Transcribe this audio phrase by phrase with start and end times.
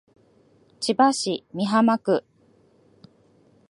[0.79, 2.25] 千葉市美浜区